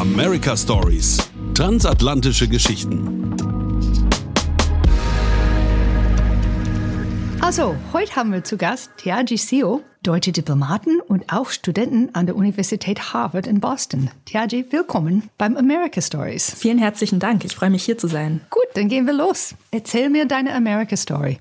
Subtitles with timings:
[0.00, 1.30] America Stories.
[1.52, 3.36] Transatlantische Geschichten.
[7.42, 12.34] Also, heute haben wir zu Gast Tiaji Seo, deutsche Diplomaten und auch Studenten an der
[12.36, 14.08] Universität Harvard in Boston.
[14.24, 16.50] Tiaji, willkommen beim America Stories.
[16.50, 17.44] Vielen herzlichen Dank.
[17.44, 18.40] Ich freue mich hier zu sein.
[18.48, 19.54] Gut, dann gehen wir los.
[19.70, 21.40] Erzähl mir deine America Story.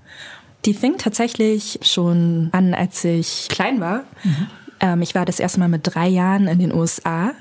[0.66, 4.04] Die fing tatsächlich schon an, als ich klein war.
[4.26, 4.48] Mhm.
[4.82, 7.32] Ähm, ich war das erste Mal mit drei Jahren in den USA.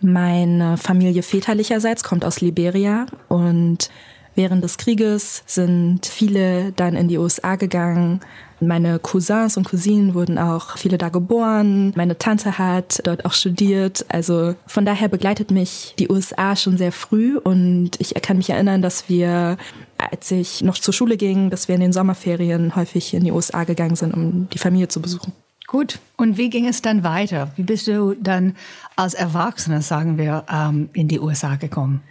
[0.00, 3.90] Meine Familie väterlicherseits kommt aus Liberia und
[4.36, 8.20] während des Krieges sind viele dann in die USA gegangen.
[8.60, 11.92] Meine Cousins und Cousinen wurden auch viele da geboren.
[11.96, 14.06] Meine Tante hat dort auch studiert.
[14.08, 18.82] Also von daher begleitet mich die USA schon sehr früh und ich kann mich erinnern,
[18.82, 19.56] dass wir,
[19.98, 23.64] als ich noch zur Schule ging, dass wir in den Sommerferien häufig in die USA
[23.64, 25.32] gegangen sind, um die Familie zu besuchen.
[25.68, 25.98] Gut.
[26.16, 27.50] Und wie ging es dann weiter?
[27.56, 28.56] Wie bist du dann
[28.96, 32.02] als Erwachsener, sagen wir, ähm, in die USA gekommen?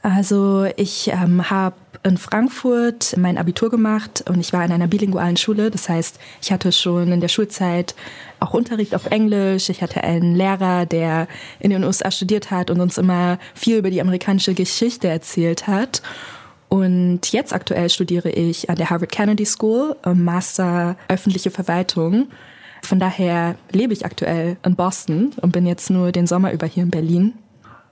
[0.00, 5.36] Also ich ähm, habe in Frankfurt mein Abitur gemacht und ich war in einer bilingualen
[5.36, 5.72] Schule.
[5.72, 7.96] Das heißt, ich hatte schon in der Schulzeit
[8.38, 9.70] auch Unterricht auf Englisch.
[9.70, 11.26] Ich hatte einen Lehrer, der
[11.58, 16.00] in den USA studiert hat und uns immer viel über die amerikanische Geschichte erzählt hat.
[16.68, 22.28] Und jetzt aktuell studiere ich an der Harvard Kennedy School, Master öffentliche Verwaltung.
[22.82, 26.82] Von daher lebe ich aktuell in Boston und bin jetzt nur den Sommer über hier
[26.82, 27.34] in Berlin.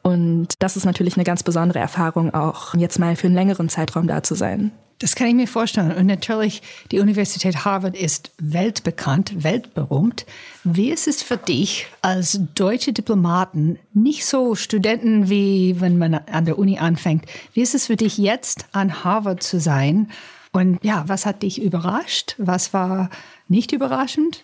[0.03, 4.07] Und das ist natürlich eine ganz besondere Erfahrung, auch jetzt mal für einen längeren Zeitraum
[4.07, 4.73] da zu sein.
[5.01, 5.93] Das kann ich mir vorstellen.
[5.93, 10.27] Und natürlich, die Universität Harvard ist weltbekannt, weltberühmt.
[10.65, 16.47] Wie ist es für dich als deutsche Diplomaten, nicht so Studenten wie wenn man an
[16.47, 20.11] der Uni anfängt, wie ist es für dich jetzt an Harvard zu sein?
[20.53, 22.35] Und ja, was hat dich überrascht?
[22.39, 23.11] Was war
[23.47, 24.43] nicht überraschend?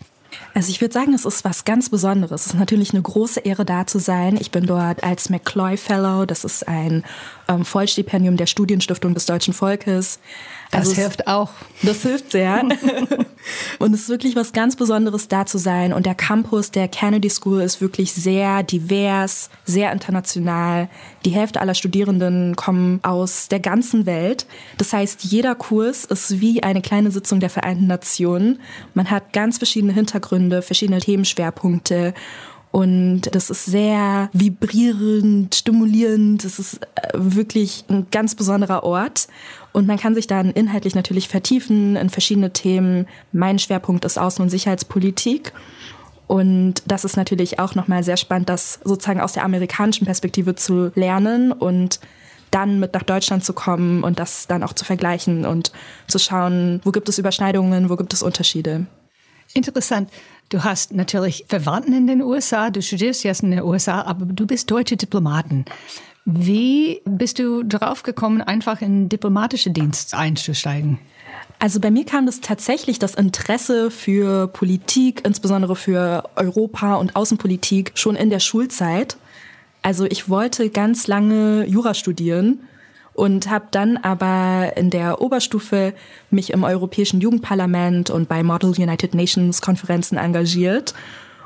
[0.55, 2.43] Also ich würde sagen, es ist was ganz Besonderes.
[2.43, 4.37] Es ist natürlich eine große Ehre, da zu sein.
[4.41, 6.27] Ich bin dort als McCloy Fellow.
[6.27, 7.05] Das ist ein
[7.49, 10.19] ähm, Vollstipendium der Studienstiftung des deutschen Volkes.
[10.75, 11.51] Das also hilft auch.
[11.83, 12.63] Das hilft sehr.
[13.79, 15.93] und es ist wirklich was ganz Besonderes, da zu sein.
[15.93, 20.89] Und der Campus der Kennedy School ist wirklich sehr divers, sehr international.
[21.25, 24.47] Die Hälfte aller Studierenden kommen aus der ganzen Welt.
[24.79, 28.61] Das heißt, jeder Kurs ist wie eine kleine Sitzung der Vereinten Nationen.
[28.95, 32.15] Man hat ganz verschiedene Hintergründe, verschiedene Themenschwerpunkte.
[32.75, 36.45] Und das ist sehr vibrierend, stimulierend.
[36.45, 39.29] Es ist äh, wirklich ein ganz besonderer Ort.
[39.73, 43.07] Und man kann sich dann inhaltlich natürlich vertiefen in verschiedene Themen.
[43.31, 45.53] Mein Schwerpunkt ist Außen- und Sicherheitspolitik.
[46.27, 50.91] Und das ist natürlich auch nochmal sehr spannend, das sozusagen aus der amerikanischen Perspektive zu
[50.97, 52.01] lernen und
[52.51, 55.71] dann mit nach Deutschland zu kommen und das dann auch zu vergleichen und
[56.09, 58.87] zu schauen, wo gibt es Überschneidungen, wo gibt es Unterschiede.
[59.53, 60.11] Interessant.
[60.49, 64.47] Du hast natürlich Verwandten in den USA, du studierst jetzt in den USA, aber du
[64.47, 65.65] bist deutsche Diplomaten.
[66.25, 70.99] Wie bist du darauf gekommen, einfach in diplomatische Dienst einzusteigen?
[71.59, 77.93] Also bei mir kam das tatsächlich das Interesse für Politik, insbesondere für Europa und Außenpolitik,
[77.95, 79.17] schon in der Schulzeit.
[79.83, 82.61] Also ich wollte ganz lange Jura studieren
[83.15, 85.95] und habe dann aber in der Oberstufe
[86.31, 90.95] mich im Europäischen Jugendparlament und bei Model United Nations Konferenzen engagiert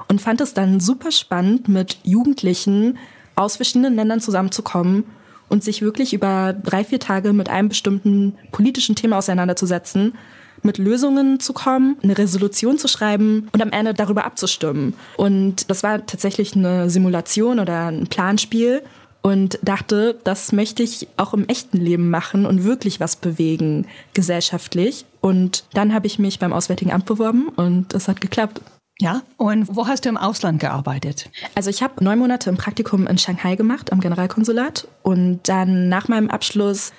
[0.08, 2.98] und fand es dann super spannend, mit Jugendlichen
[3.36, 5.04] aus verschiedenen Ländern zusammenzukommen
[5.48, 10.14] und sich wirklich über drei, vier Tage mit einem bestimmten politischen Thema auseinanderzusetzen,
[10.62, 14.94] mit Lösungen zu kommen, eine Resolution zu schreiben und am Ende darüber abzustimmen.
[15.16, 18.82] Und das war tatsächlich eine Simulation oder ein Planspiel
[19.28, 25.04] und dachte, das möchte ich auch im echten Leben machen und wirklich was bewegen gesellschaftlich.
[25.20, 28.62] Und dann habe ich mich beim Auswärtigen Amt beworben und es hat geklappt.
[29.00, 31.30] Ja, und wo hast du im Ausland gearbeitet?
[31.54, 34.88] Also ich habe neun Monate im Praktikum in Shanghai gemacht, am Generalkonsulat.
[35.02, 36.92] Und dann nach meinem Abschluss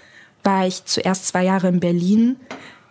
[0.44, 2.38] war ich zuerst zwei Jahre in Berlin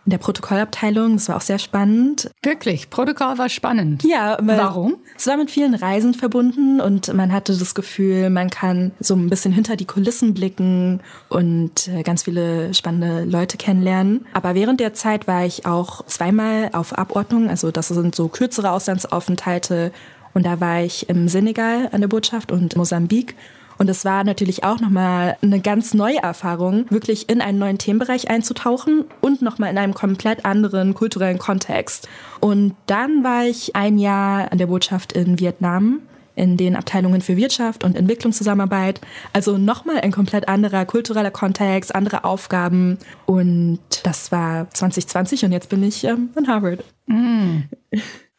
[0.08, 1.16] in der Protokollabteilung.
[1.16, 2.30] Das war auch sehr spannend.
[2.42, 4.04] Wirklich, Protokoll war spannend.
[4.04, 4.96] Ja, warum?
[5.18, 9.28] Es war mit vielen Reisen verbunden und man hatte das Gefühl, man kann so ein
[9.28, 14.24] bisschen hinter die Kulissen blicken und äh, ganz viele spannende Leute kennenlernen.
[14.32, 18.70] Aber während der Zeit war ich auch zweimal auf Abordnung, also das sind so kürzere
[18.70, 19.92] Auslandsaufenthalte
[20.32, 23.34] und da war ich im Senegal an der Botschaft und Mosambik
[23.78, 28.28] und es war natürlich auch nochmal eine ganz neue Erfahrung, wirklich in einen neuen Themenbereich
[28.28, 32.08] einzutauchen und nochmal in einem komplett anderen kulturellen Kontext.
[32.40, 36.00] Und dann war ich ein Jahr an der Botschaft in Vietnam
[36.34, 39.00] in den Abteilungen für Wirtschaft und Entwicklungszusammenarbeit.
[39.32, 42.98] Also nochmal ein komplett anderer kultureller Kontext, andere Aufgaben.
[43.26, 46.84] Und das war 2020 und jetzt bin ich ähm, in Harvard.
[47.06, 47.62] Mm.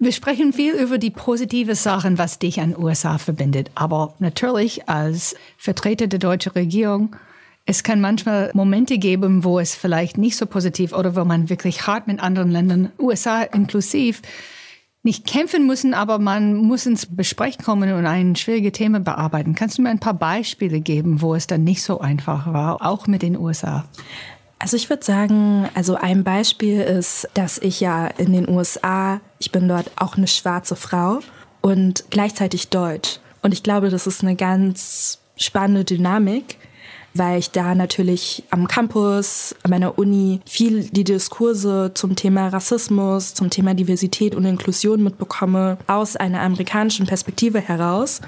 [0.02, 3.70] Wir sprechen viel über die positive Sachen, was dich an USA verbindet.
[3.76, 7.18] Aber natürlich als Vertreter der deutschen Regierung,
[7.66, 11.86] es kann manchmal Momente geben, wo es vielleicht nicht so positiv oder wo man wirklich
[11.86, 14.22] hart mit anderen Ländern, USA inklusiv,
[15.04, 19.54] nicht kämpfen müssen, aber man muss ins Gespräch kommen und ein schwieriges Thema bearbeiten.
[19.54, 23.08] Kannst du mir ein paar Beispiele geben, wo es dann nicht so einfach war, auch
[23.08, 23.84] mit den USA?
[24.62, 29.54] Also ich würde sagen, also ein Beispiel ist, dass ich ja in den USA, ich
[29.54, 31.22] bin dort auch eine schwarze Frau
[31.62, 33.20] und gleichzeitig deutsch.
[33.42, 36.58] Und ich glaube, das ist eine ganz spannende Dynamik,
[37.14, 43.34] weil ich da natürlich am Campus, an meiner Uni viel die Diskurse zum Thema Rassismus,
[43.34, 48.20] zum Thema Diversität und Inklusion mitbekomme, aus einer amerikanischen Perspektive heraus.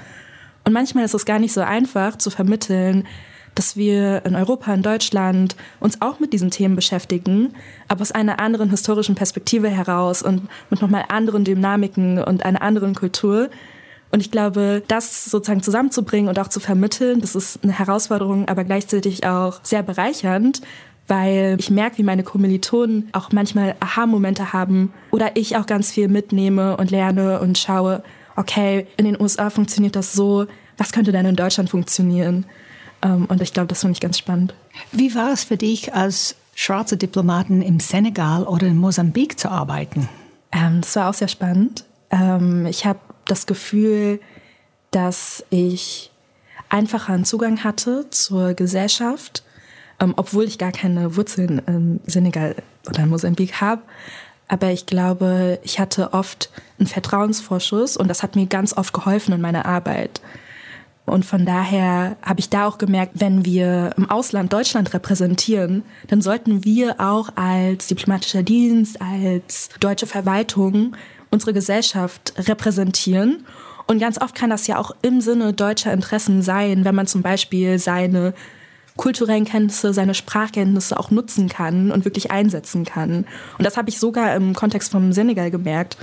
[0.64, 3.06] Und manchmal ist es gar nicht so einfach zu vermitteln,
[3.54, 7.54] dass wir in Europa, in Deutschland uns auch mit diesen Themen beschäftigen,
[7.88, 12.94] aber aus einer anderen historischen Perspektive heraus und mit nochmal anderen Dynamiken und einer anderen
[12.94, 13.50] Kultur.
[14.10, 18.64] Und ich glaube, das sozusagen zusammenzubringen und auch zu vermitteln, das ist eine Herausforderung, aber
[18.64, 20.60] gleichzeitig auch sehr bereichernd,
[21.08, 26.08] weil ich merke, wie meine Kommilitonen auch manchmal Aha-Momente haben oder ich auch ganz viel
[26.08, 28.02] mitnehme und lerne und schaue,
[28.36, 30.46] okay, in den USA funktioniert das so,
[30.78, 32.46] was könnte denn in Deutschland funktionieren?
[33.02, 34.54] Ähm, und ich glaube, das finde ich ganz spannend.
[34.92, 40.08] Wie war es für dich, als schwarze Diplomaten im Senegal oder in Mosambik zu arbeiten?
[40.52, 41.84] Ähm, das war auch sehr spannend.
[42.10, 44.20] Ähm, ich habe das Gefühl,
[44.90, 46.10] dass ich
[46.68, 49.42] einfacheren Zugang hatte zur Gesellschaft,
[50.16, 52.56] obwohl ich gar keine Wurzeln in Senegal
[52.88, 53.82] oder in Mosambik habe.
[54.48, 59.32] Aber ich glaube, ich hatte oft einen Vertrauensvorschuss und das hat mir ganz oft geholfen
[59.32, 60.20] in meiner Arbeit.
[61.12, 66.22] Und von daher habe ich da auch gemerkt, wenn wir im Ausland Deutschland repräsentieren, dann
[66.22, 70.96] sollten wir auch als diplomatischer Dienst, als deutsche Verwaltung
[71.30, 73.44] unsere Gesellschaft repräsentieren.
[73.86, 77.20] Und ganz oft kann das ja auch im Sinne deutscher Interessen sein, wenn man zum
[77.20, 78.32] Beispiel seine
[78.96, 83.26] kulturellen Kenntnisse, seine Sprachkenntnisse auch nutzen kann und wirklich einsetzen kann.
[83.58, 85.98] Und das habe ich sogar im Kontext vom Senegal gemerkt.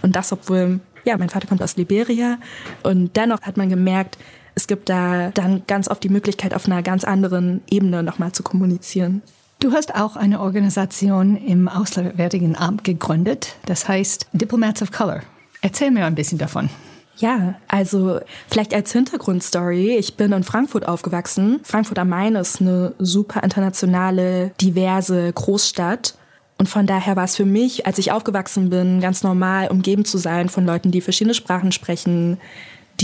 [0.00, 2.38] Und das, obwohl, ja, mein Vater kommt aus Liberia.
[2.82, 4.16] Und dennoch hat man gemerkt,
[4.54, 8.42] es gibt da dann ganz oft die Möglichkeit, auf einer ganz anderen Ebene nochmal zu
[8.42, 9.22] kommunizieren.
[9.60, 15.20] Du hast auch eine Organisation im Auswärtigen Amt gegründet, das heißt Diplomats of Color.
[15.62, 16.68] Erzähl mir ein bisschen davon.
[17.16, 19.96] Ja, also vielleicht als Hintergrundstory.
[19.96, 21.60] Ich bin in Frankfurt aufgewachsen.
[21.62, 26.16] Frankfurt am Main ist eine super internationale, diverse Großstadt.
[26.58, 30.18] Und von daher war es für mich, als ich aufgewachsen bin, ganz normal, umgeben zu
[30.18, 32.38] sein von Leuten, die verschiedene Sprachen sprechen,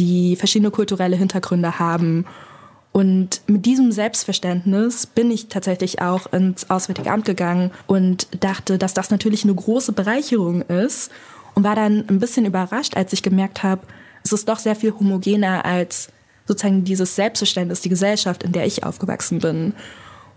[0.01, 2.25] die verschiedene kulturelle Hintergründe haben.
[2.91, 8.95] Und mit diesem Selbstverständnis bin ich tatsächlich auch ins Auswärtige Amt gegangen und dachte, dass
[8.95, 11.13] das natürlich eine große Bereicherung ist
[11.55, 13.83] und war dann ein bisschen überrascht, als ich gemerkt habe,
[14.25, 16.09] es ist doch sehr viel homogener als
[16.47, 19.75] sozusagen dieses Selbstverständnis, die Gesellschaft, in der ich aufgewachsen bin.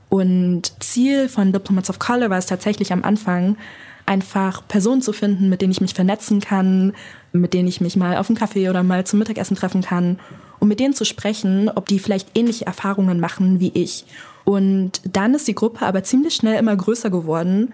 [0.10, 3.58] Und Ziel von Diplomats of Color war es tatsächlich am Anfang,
[4.06, 6.94] einfach Personen zu finden, mit denen ich mich vernetzen kann,
[7.34, 10.20] mit denen ich mich mal auf einen Kaffee oder mal zum Mittagessen treffen kann,
[10.60, 14.06] um mit denen zu sprechen, ob die vielleicht ähnliche Erfahrungen machen wie ich.
[14.46, 17.74] Und dann ist die Gruppe aber ziemlich schnell immer größer geworden.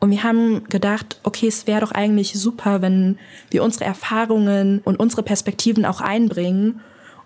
[0.00, 3.18] Und wir haben gedacht, okay, es wäre doch eigentlich super, wenn
[3.50, 6.80] wir unsere Erfahrungen und unsere Perspektiven auch einbringen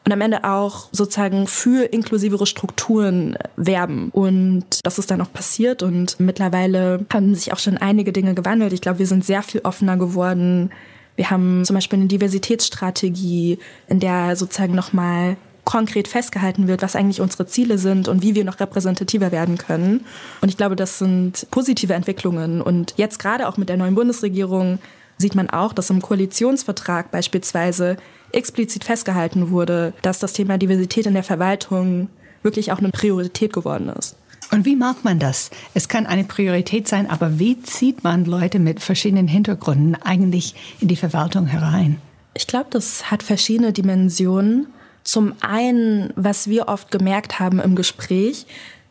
[0.04, 4.10] und am Ende auch sozusagen für inklusivere Strukturen werben.
[4.10, 8.72] Und das ist dann auch passiert und mittlerweile haben sich auch schon einige Dinge gewandelt.
[8.72, 10.70] Ich glaube, wir sind sehr viel offener geworden.
[11.16, 17.20] Wir haben zum Beispiel eine Diversitätsstrategie, in der sozusagen nochmal konkret festgehalten wird, was eigentlich
[17.20, 20.04] unsere Ziele sind und wie wir noch repräsentativer werden können.
[20.40, 22.60] Und ich glaube, das sind positive Entwicklungen.
[22.60, 24.78] Und jetzt gerade auch mit der neuen Bundesregierung
[25.18, 27.96] sieht man auch, dass im Koalitionsvertrag beispielsweise
[28.32, 32.08] explizit festgehalten wurde, dass das Thema Diversität in der Verwaltung
[32.42, 34.16] wirklich auch eine Priorität geworden ist.
[34.52, 35.50] Und wie macht man das?
[35.72, 40.88] Es kann eine Priorität sein, aber wie zieht man Leute mit verschiedenen Hintergründen eigentlich in
[40.88, 41.98] die Verwaltung herein?
[42.34, 44.66] Ich glaube, das hat verschiedene Dimensionen.
[45.04, 48.46] Zum einen, was wir oft gemerkt haben im Gespräch,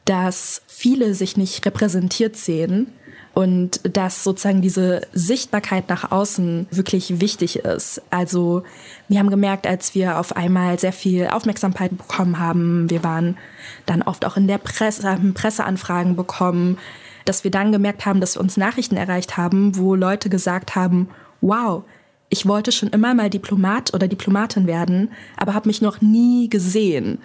[0.06, 2.88] dass viele sich nicht repräsentiert sehen
[3.34, 8.02] und dass sozusagen diese Sichtbarkeit nach außen wirklich wichtig ist.
[8.10, 8.64] Also
[9.08, 13.38] wir haben gemerkt, als wir auf einmal sehr viel Aufmerksamkeit bekommen haben, wir waren
[13.86, 16.78] dann oft auch in der Presse, haben Presseanfragen bekommen,
[17.26, 21.08] dass wir dann gemerkt haben, dass wir uns Nachrichten erreicht haben, wo Leute gesagt haben,
[21.40, 21.84] wow,
[22.30, 27.20] ich wollte schon immer mal Diplomat oder Diplomatin werden, aber habe mich noch nie gesehen.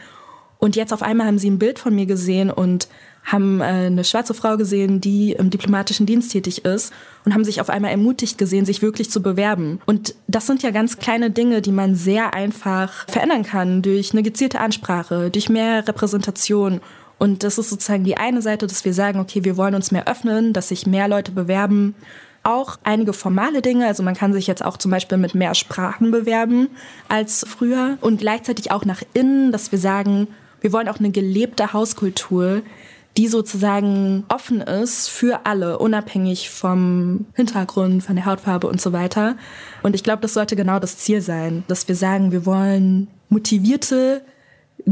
[0.59, 2.89] Und jetzt auf einmal haben sie ein Bild von mir gesehen und
[3.27, 6.93] haben äh, eine schwarze Frau gesehen, die im diplomatischen Dienst tätig ist
[7.25, 9.81] und haben sich auf einmal ermutigt gesehen, sich wirklich zu bewerben.
[9.85, 14.23] Und das sind ja ganz kleine Dinge, die man sehr einfach verändern kann durch eine
[14.23, 16.81] gezielte Ansprache, durch mehr Repräsentation.
[17.19, 20.07] Und das ist sozusagen die eine Seite, dass wir sagen, okay, wir wollen uns mehr
[20.07, 21.97] öffnen, dass sich mehr Leute bewerben.
[22.45, 26.13] Auch einige formale Dinge, also man kann sich jetzt auch zum Beispiel mit mehr Sprachen
[26.13, 26.69] bewerben
[27.09, 27.99] als früher.
[28.03, 30.29] Und gleichzeitig auch nach innen, dass wir sagen,
[30.67, 32.63] wir wollen auch eine gelebte Hauskultur,
[33.17, 39.37] die sozusagen offen ist für alle, unabhängig vom Hintergrund, von der Hautfarbe und so weiter.
[39.85, 44.25] Und ich glaube, das sollte genau das Ziel sein, dass wir sagen, wir wollen motivierte,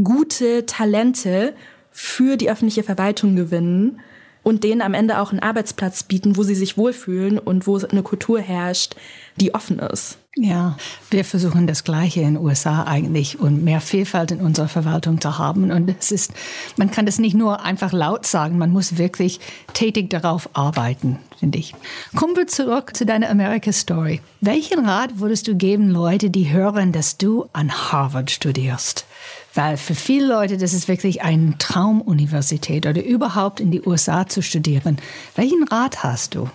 [0.01, 1.55] gute Talente
[1.91, 3.99] für die öffentliche Verwaltung gewinnen
[4.45, 8.05] und denen am Ende auch einen Arbeitsplatz bieten, wo sie sich wohlfühlen und wo eine
[8.05, 8.95] Kultur herrscht,
[9.41, 10.19] die offen ist.
[10.37, 10.77] Ja,
[11.11, 15.39] wir versuchen das Gleiche in den USA eigentlich und mehr Vielfalt in unserer Verwaltung zu
[15.39, 15.71] haben.
[15.71, 16.33] Und es ist,
[16.77, 19.39] man kann das nicht nur einfach laut sagen, man muss wirklich
[19.75, 21.73] tätig darauf arbeiten, finde ich.
[22.17, 24.23] Kommen wir zurück zu deiner America-Story.
[24.41, 29.07] Welchen Rat würdest du geben, Leute, die hören, dass du an Harvard studierst?
[29.55, 34.43] Weil für viele Leute, das ist wirklich eine Traumuniversität oder überhaupt in die USA zu
[34.43, 34.99] studieren.
[35.37, 36.49] Welchen Rat hast du?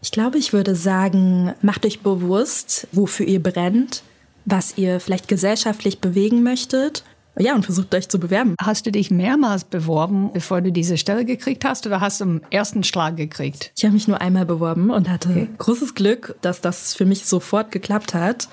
[0.00, 4.02] Ich glaube, ich würde sagen, macht euch bewusst, wofür ihr brennt,
[4.44, 7.02] was ihr vielleicht gesellschaftlich bewegen möchtet.
[7.40, 8.54] Ja, und versucht euch zu bewerben.
[8.60, 12.40] Hast du dich mehrmals beworben, bevor du diese Stelle gekriegt hast, oder hast du im
[12.50, 13.72] ersten Schlag gekriegt?
[13.76, 15.48] Ich habe mich nur einmal beworben und hatte okay.
[15.58, 18.48] großes Glück, dass das für mich sofort geklappt hat.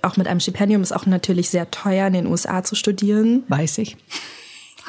[0.00, 3.44] Auch mit einem Stipendium ist auch natürlich sehr teuer, in den USA zu studieren.
[3.48, 3.96] Weiß ich.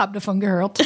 [0.03, 0.79] Hab davon gehört.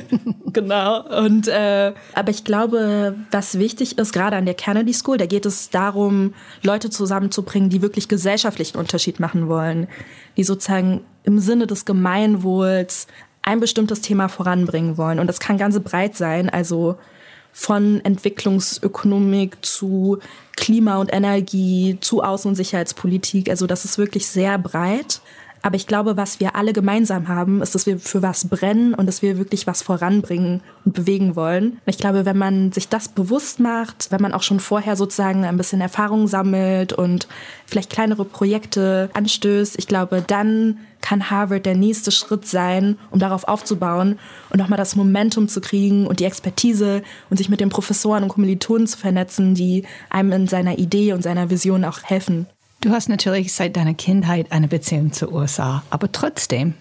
[0.54, 1.02] genau.
[1.18, 5.44] Und äh, aber ich glaube, was wichtig ist, gerade an der Kennedy School, da geht
[5.44, 9.88] es darum, Leute zusammenzubringen, die wirklich gesellschaftlichen Unterschied machen wollen,
[10.38, 13.08] die sozusagen im Sinne des Gemeinwohls
[13.42, 15.18] ein bestimmtes Thema voranbringen wollen.
[15.18, 16.96] Und das kann ganz breit sein, also
[17.52, 20.18] von Entwicklungsökonomik zu
[20.56, 23.50] Klima und Energie zu Außen- und Sicherheitspolitik.
[23.50, 25.20] Also das ist wirklich sehr breit.
[25.62, 29.06] Aber ich glaube, was wir alle gemeinsam haben, ist, dass wir für was brennen und
[29.06, 31.78] dass wir wirklich was voranbringen und bewegen wollen.
[31.86, 35.56] ich glaube, wenn man sich das bewusst macht, wenn man auch schon vorher sozusagen ein
[35.56, 37.28] bisschen Erfahrung sammelt und
[37.64, 43.46] vielleicht kleinere Projekte anstößt, ich glaube, dann kann Harvard der nächste Schritt sein, um darauf
[43.46, 44.18] aufzubauen
[44.50, 48.30] und nochmal das Momentum zu kriegen und die Expertise und sich mit den Professoren und
[48.30, 52.46] Kommilitonen zu vernetzen, die einem in seiner Idee und seiner Vision auch helfen.
[52.82, 56.74] Du hast natürlich seit deiner Kindheit eine Beziehung zur USA, aber trotzdem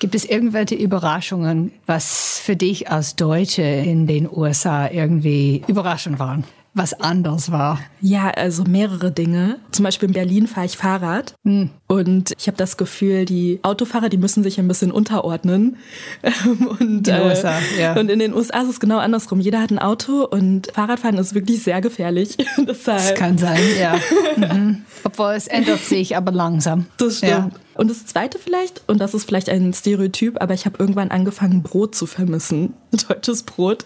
[0.00, 6.42] gibt es irgendwelche Überraschungen, was für dich als Deutsche in den USA irgendwie überraschend waren?
[6.74, 7.78] Was anders war?
[8.00, 9.60] Ja, also mehrere Dinge.
[9.70, 11.70] Zum Beispiel in Berlin fahre ich Fahrrad hm.
[11.86, 15.76] und ich habe das Gefühl, die Autofahrer, die müssen sich ein bisschen unterordnen.
[16.80, 17.98] und, in USA, äh, ja.
[17.98, 19.40] und in den USA ist es genau andersrum.
[19.40, 22.36] Jeder hat ein Auto und Fahrradfahren ist wirklich sehr gefährlich.
[22.66, 23.96] das kann sein, ja.
[24.36, 24.82] mhm.
[25.04, 26.86] Obwohl es ändert sich, aber langsam.
[26.98, 27.30] Das stimmt.
[27.30, 27.50] Ja.
[27.76, 31.62] Und das Zweite vielleicht, und das ist vielleicht ein Stereotyp, aber ich habe irgendwann angefangen,
[31.62, 32.74] Brot zu vermissen.
[33.08, 33.84] Deutsches Brot.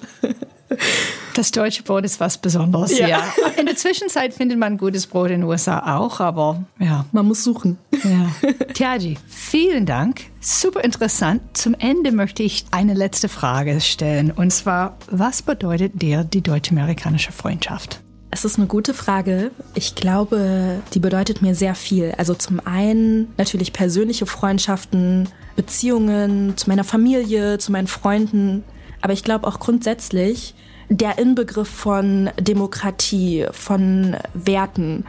[1.35, 3.07] Das deutsche Brot ist was Besonderes, ja.
[3.07, 3.23] ja.
[3.59, 7.05] In der Zwischenzeit findet man gutes Brot in den USA auch, aber ja.
[7.13, 7.79] Man muss suchen.
[8.03, 8.31] Ja.
[8.75, 10.23] Tiaji, vielen Dank.
[10.41, 11.43] Super interessant.
[11.53, 14.33] Zum Ende möchte ich eine letzte Frage stellen.
[14.33, 18.01] Und zwar, was bedeutet dir die deutsch-amerikanische Freundschaft?
[18.31, 19.53] Es ist eine gute Frage.
[19.75, 22.15] Ich glaube, die bedeutet mir sehr viel.
[22.19, 28.65] Also zum einen natürlich persönliche Freundschaften, Beziehungen zu meiner Familie, zu meinen Freunden.
[29.01, 30.55] Aber ich glaube auch grundsätzlich
[30.89, 35.05] der Inbegriff von Demokratie, von Werten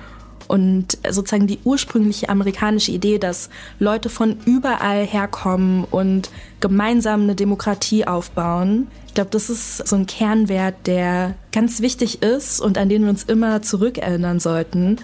[0.50, 8.06] und sozusagen die ursprüngliche amerikanische Idee, dass Leute von überall herkommen und gemeinsam eine Demokratie
[8.06, 8.88] aufbauen.
[9.08, 13.10] Ich glaube, das ist so ein Kernwert, der ganz wichtig ist und an den wir
[13.12, 14.98] uns immer zurückerinnern sollten.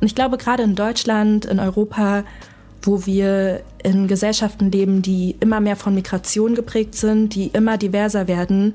[0.00, 2.24] Und ich glaube, gerade in Deutschland, in Europa,
[2.82, 8.28] wo wir in Gesellschaften leben, die immer mehr von Migration geprägt sind, die immer diverser
[8.28, 8.74] werden,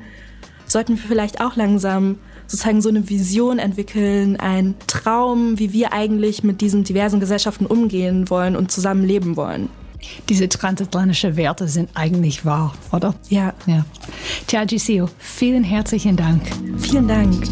[0.68, 6.44] sollten wir vielleicht auch langsam sozusagen so eine Vision entwickeln, ein Traum, wie wir eigentlich
[6.44, 9.70] mit diesen diversen Gesellschaften umgehen wollen und zusammen leben wollen.
[10.30, 13.16] Diese transatlantischen Werte sind eigentlich wahr, oder?
[13.30, 13.54] Ja.
[13.66, 13.86] ja.
[14.46, 16.44] Tiaji Sio, vielen herzlichen Dank.
[16.78, 17.48] Vielen Dank.